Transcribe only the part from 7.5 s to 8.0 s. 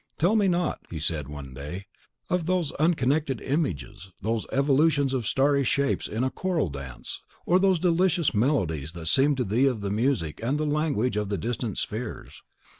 those